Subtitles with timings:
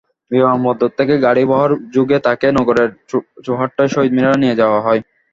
[0.31, 2.89] বিমানবন্দর থেকে গাড়িবহর যোগে তাঁকে নগরের
[3.45, 5.01] চৌহাট্টায় শহীদ মিনারে নিয়ে যাওয়া হয়।